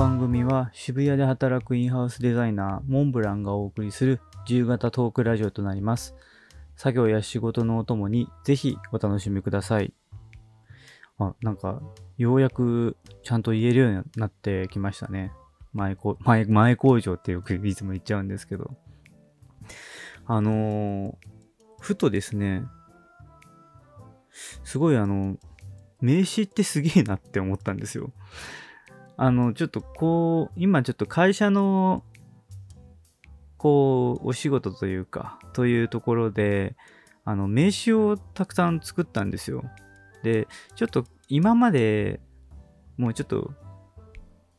[0.00, 6.14] 番組は渋谷で働くインハウスデザイナーモンブランがお送りする自由形トークラジオとなります。
[6.74, 9.92] 作業や仕事のお供にぜひお楽しみください。
[11.18, 11.82] あ、なんか、
[12.16, 15.32] ようやくちゃんと言えるようになってきましたね。
[15.74, 18.70] 前こ前前工場ってよくいつも言っちゃうんですけど。
[20.24, 21.14] あのー、
[21.78, 22.62] ふとですね、
[24.64, 25.36] すごいあの、
[26.00, 28.14] 名刺ってすげえなって思ったんですよ。
[29.22, 32.04] あの、ちょっとこう、今ちょっと会社の、
[33.58, 36.74] こう、お仕事というか、というところで、
[37.26, 39.62] あの、名刺をたくさん作ったんですよ。
[40.22, 42.18] で、ちょっと今まで、
[42.96, 43.52] もうちょっと、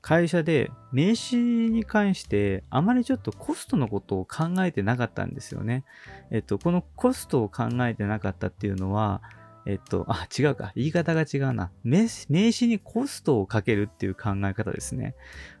[0.00, 5.84] 会社で名刺に関してあまりちょっとコストのことを考えてなかったんですよね。
[6.30, 9.20] えっと、このコストを考えてなかったっていうのは、
[9.66, 10.72] えっと、あ、違うか。
[10.76, 11.72] 言い方が違うな。
[11.82, 15.16] 名名刺にコストをかけるっていう考え方ですね。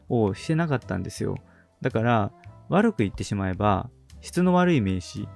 [0.08, 1.36] をしてなかったんですよ。
[1.80, 2.32] だから、
[2.68, 3.90] 悪く言ってしまえば、
[4.20, 5.28] 質の悪い名刺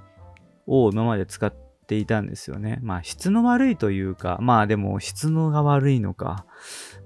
[0.66, 1.52] を今まで使っ
[1.86, 2.78] ていたんですよね。
[2.82, 6.46] まあ、質の悪いというか、まあでも、質のが悪いのか。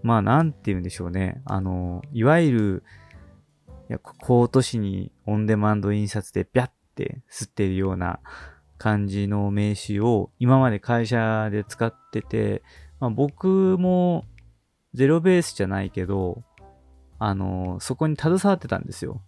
[0.02, 1.40] まあ、なんて言うんでしょうね。
[1.46, 2.84] あの、いわゆる、
[3.88, 8.20] いやコート紙にオンデマンド印刷でビャッて吸ってるような、
[8.84, 12.62] 感じの名刺を今まで会社で使ってて、
[13.00, 14.26] まあ、僕も
[14.92, 16.42] ゼロベースじゃないけど、
[17.18, 19.22] あの、そこに携わってたんですよ。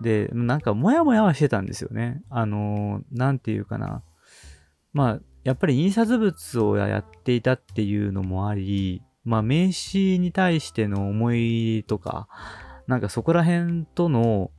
[0.00, 2.22] で、なんかモヤモヤはしてたんですよね。
[2.28, 4.02] あの、なんていうかな。
[4.92, 12.26] まあ、やっぱり印刷物をやっていたっていうのもあり、まあ名刺に対しての思いとか、
[12.88, 14.50] なんかそこら辺との、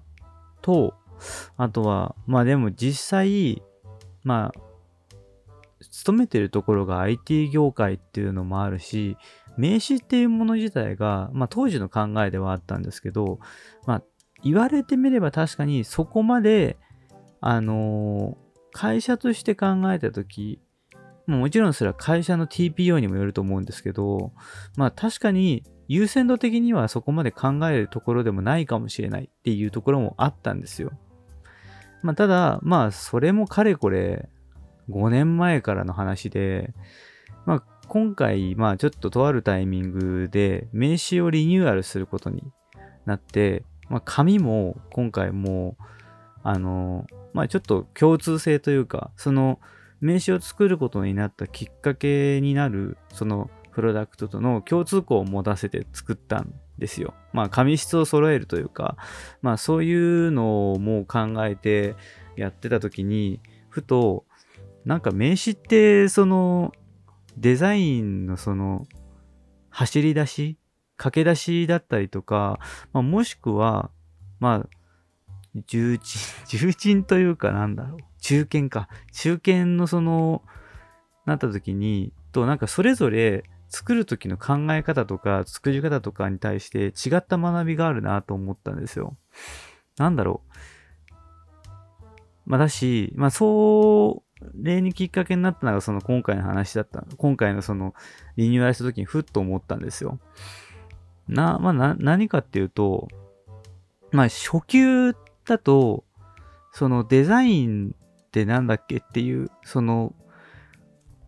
[0.61, 0.93] と、
[1.58, 3.61] あとは、まあでも実際、
[4.23, 4.61] まあ、
[5.89, 9.17] 勤めてるところが IT 業界っていうのもあるし、
[9.58, 13.39] 名刺っていうもの自体が、まあ当時の考えではあったんですけど、
[13.86, 14.04] まあ
[14.43, 16.77] 言われてみれば確かにそこまで、
[17.42, 20.61] あのー、会社として考えたとき、
[21.27, 24.31] もちろんそれは会社の TPO にもよると思うんですけど、
[24.76, 30.92] まあ確かに優先度的にはそこまで考えるところでもないかもしれないっていうところもあったんですよ。
[32.04, 34.30] まあ、ただ、まあ、それもかれこれ
[34.89, 36.73] 5年前からの話で、
[37.45, 42.44] まあ、今回、まあ、ちょっととあるタイミングで名刺をリニューアルすることに
[43.06, 45.78] なって、まあ、紙も今回も、
[46.44, 49.60] あの、まあ、ちょっと共通性というか、その
[50.00, 57.14] 名刺を作ることになったきっかけになる、そのプロダクトとの共通項を持たせて作ったんですよ。
[57.31, 58.97] まあ、紙質を揃えるというか、
[59.43, 61.95] まあ、そういうのをもう考えて
[62.36, 64.25] やってた時に、ふと、
[64.83, 66.73] なんか名刺って、その、
[67.37, 68.87] デザインのその、
[69.69, 70.58] 走り出し
[70.97, 72.59] 駆け出しだったりとか、
[72.93, 73.92] まあ、もしくは、
[74.39, 74.69] まあ、
[75.67, 77.99] 重鎮、 重鎮というかなんだろう。
[78.21, 78.89] 中堅か。
[79.13, 80.42] 中堅のその、
[81.27, 89.15] なった時に、と、なんかそれぞれ作る時の考え方とか作り方とかに対して違った学びがあるなと思ったんですよ。
[89.98, 90.54] なんだろう。
[92.45, 94.23] まあだし、まあそ
[94.55, 97.05] れにきっかけになったのがその今回の話だった。
[97.17, 97.93] 今回のその
[98.36, 100.20] リニューアルした時にふっと思ったんですよ。
[101.30, 103.08] な、まあな、何かっていうと、
[104.11, 105.14] まあ初級
[105.45, 106.04] だと、
[106.73, 110.14] そのデザインってなんだっけっていう、その、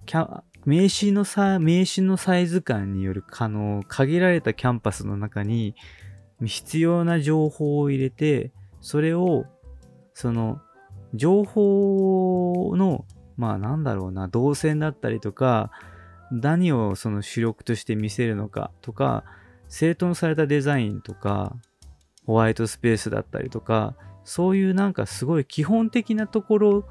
[0.06, 5.76] キャ名刺のさ、名刺のサイズ感による、あの、限られたキャンパスの中に
[6.46, 9.46] 必要な情報を入れて、それを、
[10.14, 10.62] その、
[11.14, 15.72] 情報の、まあなんだろうな、動線だったりとか、
[16.32, 19.24] 何をその主力として見せるのかとか、
[19.68, 21.56] 整頓されたデザインとか、
[22.26, 26.86] ホワイトスペースだったりとか、そういうなんかすごい基本的なところ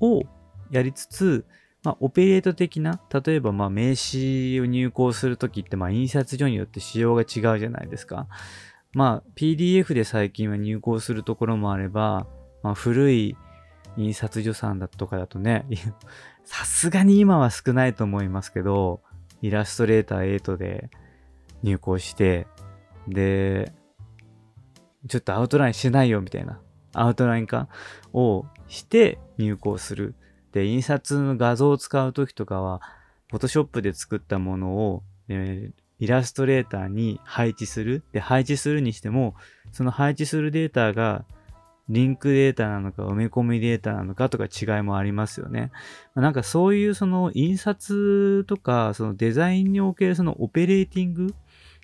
[0.00, 0.22] を
[0.70, 1.44] やりつつ、
[1.82, 8.28] まあ、オペレート的な、例えばまあ名刺を入稿するときって、まあ、印刷所によって仕様が違うじゃないですか。
[8.94, 12.26] まあ、PDF で最近は入稿するところもあれば、
[12.62, 13.36] まあ、古い
[13.96, 15.66] 印刷所さんだとかだとね、
[16.44, 19.00] さすがに今は少ないと思いますけど、
[19.40, 20.90] イラストレーター8で
[21.62, 22.46] 入稿して、
[23.08, 23.72] で、
[25.08, 26.60] ちょっとアウトラインしないよみたいな、
[26.92, 27.68] アウトライン化
[28.12, 30.14] をして入稿する。
[30.52, 32.80] で、印刷の画像を使うときとかは、
[33.30, 38.02] フォトショップで作ったものを、えー、イラストレーターに配置する。
[38.12, 39.34] で、配置するにしても、
[39.72, 41.24] その配置するデータが、
[41.88, 45.72] リンクデータなのか、埋め込みデータなのかとか違いもありますよね。
[46.14, 51.34] なんかそういうその印刷とか、そのデザインにおけるそのオペレーティング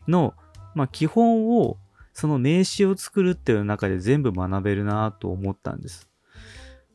[0.06, 0.34] の、
[0.74, 1.78] まあ基本を
[2.12, 6.08] その名詞を作るっていう中で全部学べるなと思ったんです。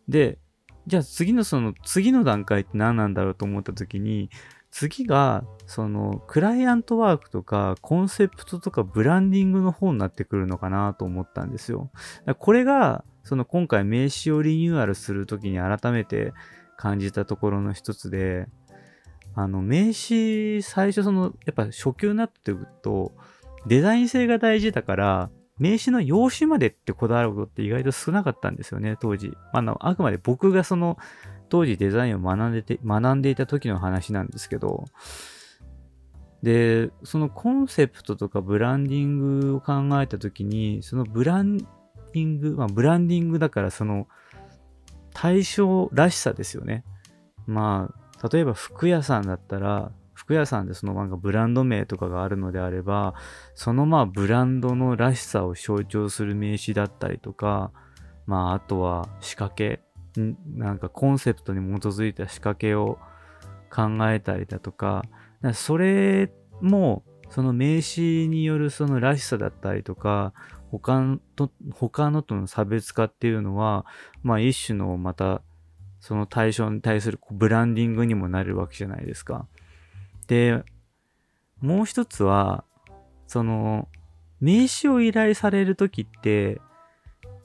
[0.08, 0.38] で、
[0.88, 4.30] じゃあ次のその次の段階って何なんだろうと思った時に、
[4.72, 11.92] 次がそのクライアントワークとかコンセプトとかブランディングの方になってくるのかなと思ったんですよ。
[12.40, 16.34] これがその今回名刺をリニューアルするときに改めて
[16.76, 18.48] 感じたところの一つで、
[19.36, 23.14] あの名刺最初そのやっぱ初級になってくると
[23.68, 25.30] デザイン性が大事だから、
[25.60, 29.38] 名刺の用紙までってこだわることって意外と少なかったんですよね、当時。
[29.52, 30.98] あの、あくまで僕がその、
[31.50, 34.86] 当時デザインを学んでて、学んでいた時の話なんですけど、
[36.42, 44.08] で、そのコンセプトとかブランディングを考えた時に、そのブランディング、まあブランディングだからその
[45.14, 46.84] 対象らしさですよね。
[47.46, 49.92] まあ、例えば服屋さんだったら、
[50.24, 53.14] 服屋さんでそのなんかブランド名とかがあるのであれば、
[53.56, 57.72] そのまあブランドのらしさを象徴する名詞だったりとか、
[58.26, 59.82] まああとは仕掛け、
[60.56, 63.00] なんかコンセプトに基づいた仕掛けを
[63.70, 65.04] 考えたりだとか、
[65.42, 66.32] かそれ
[66.62, 70.34] もその名詞によるそのらしさだったりとか、
[70.72, 73.86] 他のと他のとの差別化っていうのは、
[74.22, 75.42] まあ一種のまた
[76.00, 79.48] その対象に対するブランディングにもなるわけじゃないですか。
[80.26, 80.64] で、
[81.62, 82.64] もう一つは、
[83.28, 83.88] その、
[84.42, 86.60] 名刺を依頼されるときって、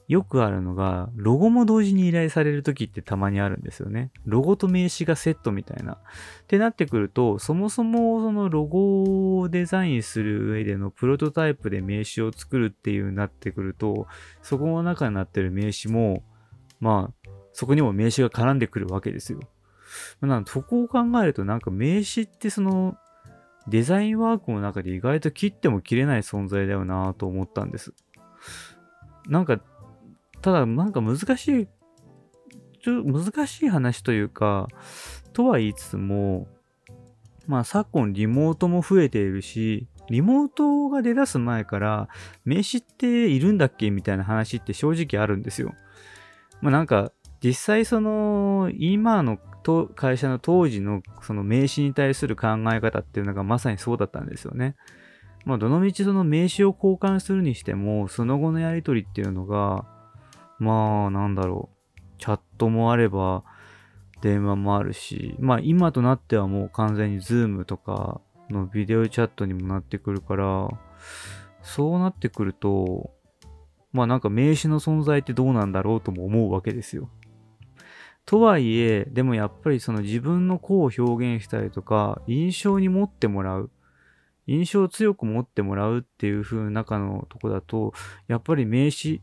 [0.09, 4.11] よくあるのが、ロゴも同時に依頼されるときってたまにあるんですよね。
[4.25, 5.93] ロゴと名刺がセットみたいな。
[5.93, 5.97] っ
[6.47, 14.07] てなってくると、そもそもそのロゴをデザインする上でのプロトタイプで名刺を作るっていうなってくると、
[14.41, 16.23] そこの中になってる名刺も、
[16.79, 19.39] まあ、そこにも名刺が絡んでくるわけですよ。
[20.21, 22.97] なんそこを考えるとなんか名刺ってその
[23.67, 27.93] デザインワークの中で意外と切っても切れない存在だよなと思ったんです。
[29.27, 29.61] なんか、
[30.41, 31.67] ただなんか難しい、
[32.81, 34.67] ちょ難しい話というか、
[35.33, 36.47] とは言いつつも、
[37.47, 42.09] まあ昨今リモートも増えているし、リモートが出だす前から
[42.43, 45.75] 名刺っているんだっけみたいな話って正直あるんですよ。
[46.61, 47.11] まあなんか
[47.43, 54.75] 実際その今のと会社の当時のその名刺に対する考え方っていうのがまさにそうだったんですよね。
[55.45, 59.85] まあ、どのみちその名刺を交換するにしても、その後のやりとりっていうのが、
[60.59, 63.43] まあ、なんだろう、チャットもあれば、
[64.21, 70.69] 電話もあるし、まあ今となってはもう完全にズームとかのビデオチャットにもなってくるから、
[71.61, 73.11] そうなってくると、
[73.91, 77.09] まあなんか名刺の存在ってどうなんだろうとも思うわけですよ。
[78.29, 83.71] とはいえ、でもやっぱりその自分の子を表現したりとか、印象に持ってもらう。
[84.45, 87.91] 印象を強く持ってもらうっていう風中のとこだと、
[88.27, 89.21] やっぱり名刺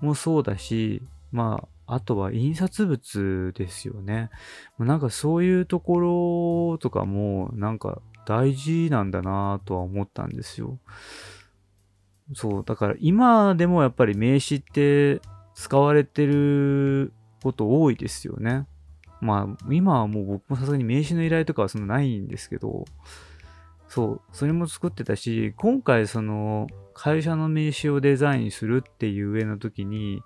[0.00, 4.30] もそうだし、まあ、あとは印刷物ですよね。
[4.80, 6.00] なんかそういうとこ
[6.72, 10.80] ろとかも、なんか大事なんだなとは思ったんですよ。
[12.34, 15.20] そう、だから今でもやっぱり名刺って
[15.54, 18.66] 使われてること多いですよね。
[19.20, 22.84] まあ、今はもう僕もさすがに名刺の依頼とかはそんなないんですけど、
[23.88, 30.22] そう、それも作ってたし、今回その会社の名刺をデザインするっていう上の時に、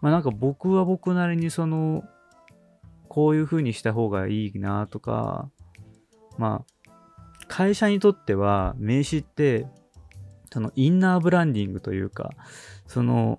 [0.00, 2.04] まあなんか僕は僕なりにその、
[3.08, 5.50] こういう風にした方がいいなとか、
[6.36, 6.92] まあ、
[7.48, 9.66] 会社にとっては名刺って、
[10.52, 12.30] そのインナーブランディングというか、
[12.86, 13.38] その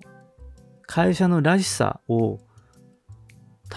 [0.86, 2.40] 会社のらしさを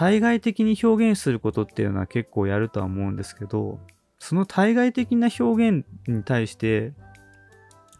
[0.01, 3.79] 対外的に表現することっていうのは結構やるとは思うんですけど、
[4.17, 6.93] その対外的な表現に対して、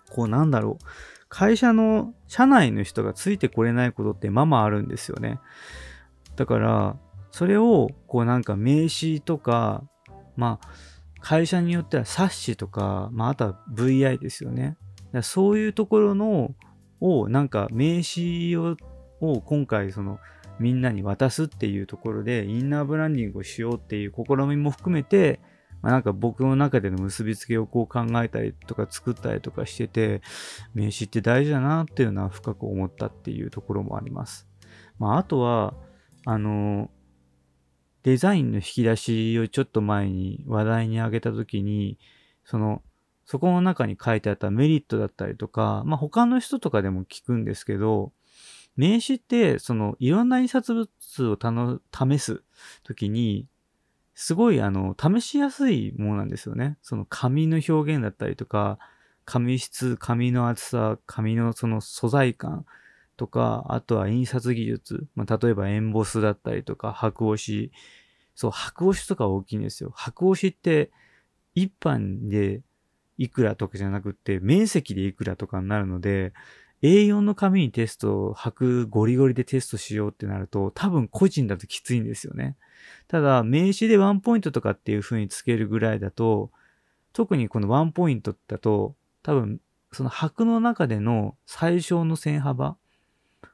[0.09, 0.85] こうなんだろう、
[1.29, 5.39] 会社の社内の人がついてこれないことってままあるんですよね。
[6.37, 6.95] だから、
[7.29, 9.83] それをこうなんか名刺とか、
[10.35, 10.67] まあ、
[11.19, 14.75] 会社によっては冊子とか、まあ、あとは VI ですよね。
[15.21, 16.55] そういうところの、
[16.99, 18.75] をなんか名刺を
[19.21, 20.19] を今回その
[20.59, 25.39] みんなに渡すっていうところでインナーブランディングをしようっていう試みも含めて、
[25.81, 30.21] まあ、なんか僕の中での結びつけをこう考えたりとか作ったりとかしてて、
[30.73, 34.47] 名刺って大事だなっていうのは深く思ったっていうところもあります。
[34.99, 35.73] まあ、あとは、
[36.25, 36.91] あの、
[38.03, 41.97] デザインの引き出しをちょっと前に話題に挙げたときに、
[42.45, 42.83] その、
[43.25, 48.11] そこの中に書いてあったメリットだったりとか、まあ他の人とかでも聞くんですけど、
[48.75, 52.43] 名刺って、その、いろんな印刷物をたの試す
[52.83, 53.47] ときに、
[54.13, 56.77] すごい、あの、試しやすいものなんですよね。
[56.81, 58.79] その紙の表現だったりとか、
[59.25, 62.65] 紙質、紙の厚さ、紙のその素材感
[63.17, 67.71] とか、あとは印刷技術、まあ、例えばエンボスだったりとか、白押し、
[68.35, 69.91] そう、白押しとか大きいんですよ。
[69.95, 70.91] 白押しって
[71.55, 72.61] 一般で
[73.17, 76.33] いくらとかじゃなくて、面積でいくらとかになるので、
[76.83, 82.57] A4 の紙にテストを白ゴリゴリでテストしようってなると、多分個人だときついんですよね。
[83.07, 86.51] ただ、名刺でワンポイントとかっていう風につけるぐらいだと、
[87.13, 89.59] 特にこのワンポイントだと、多分、
[89.91, 92.77] その白の中での最小の線幅。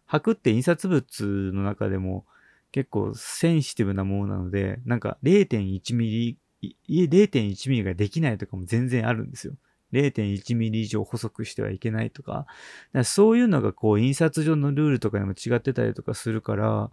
[0.05, 2.25] 白って印刷物の中でも
[2.71, 9.53] 結構センシティブなものなので、なんか0.1ミリ、0.1ミリができないとかも全然あるんですよ。
[9.93, 12.45] 0.1ミリ以上細くしてはいけないとか。
[12.93, 16.91] かそういうのがこう印刷上のルールとかでも違ってたりとかするから、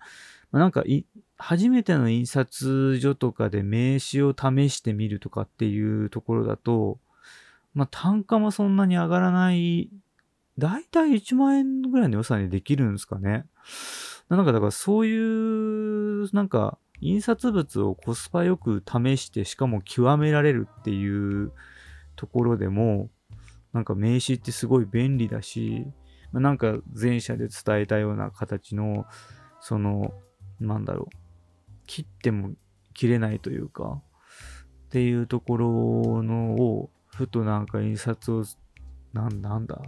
[0.53, 0.85] ま、なんか
[1.37, 6.99] 初めての印刷所とかで名刺を試してみるとかっていうところだと、
[7.75, 9.91] まあ単価もそんなに上がらない、
[10.57, 13.47] だいたい1万円ぐらいの予算でできるんですかね。
[14.29, 21.53] なんかだからそういう、なんか印刷物をコスパよく試してしかも極められるっていう
[22.17, 23.11] ところでも、
[23.73, 25.87] なんか名刺ってすごい便利だし、
[26.33, 29.07] ま、なんか前者で伝えたような形の、
[29.61, 30.13] その、
[30.61, 31.17] なんだろう、
[31.87, 32.53] 切っても
[32.93, 34.03] 切れないというか、
[34.87, 38.45] っていうところのを、ふとなんか印刷を、
[39.13, 39.81] なんなんだ、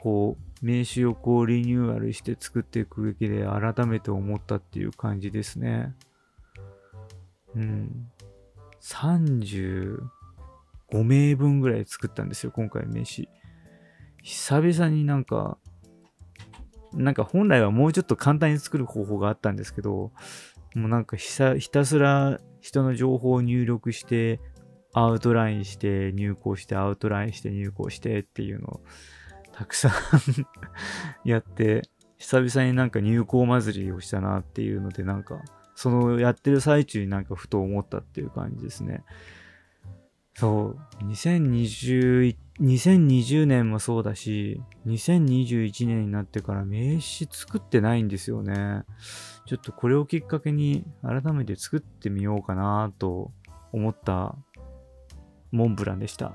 [0.00, 5.94] こう、名刺をこうリニューアルして作っていくべきで改めて思ったっていう感じですね。
[7.54, 8.10] うん。
[8.80, 9.98] 30、
[10.92, 13.28] 5名分ぐらい作ったんですよ、今回名刺。
[14.22, 15.58] 久々になんか、
[16.92, 20.12] なんか本来はもうちょっと簡単に作る方法があったんですけど、
[20.74, 21.36] もうなんかひ
[21.70, 24.40] たすら人の情報を入力して、
[24.92, 28.80] アウトラインして入稿して、アウトラインして入稿してっていうのを
[29.52, 29.92] たくさん
[31.24, 31.82] やって、
[32.18, 35.42] 久々になんか入稿祭りをしたなっていうので、なんか、
[35.74, 39.04] そのやってる最中になんかふと思ったっていう感じですね。
[40.40, 48.84] そう、2020、2020年もそうだし、2021年になってから名刺作ってないんですよね。
[49.44, 53.32] ちょっとこれをきっかけに改めて作ってみようかなと
[53.70, 54.34] 思った
[55.52, 56.32] モンブランでした。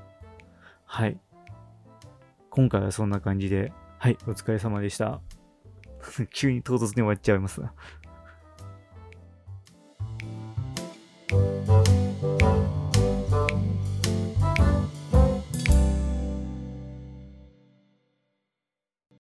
[0.84, 1.18] はい。
[2.50, 5.20] 今回はそんな感じで、はい、お疲れ様でした。
[6.32, 7.60] 急に唐突に終わっちゃいます